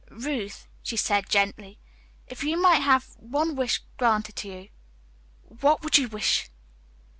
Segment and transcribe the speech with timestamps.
[0.09, 1.77] "Ruth," she said gently,
[2.25, 4.69] "if you might have one wish granted to you,
[5.43, 6.49] what would you wish?"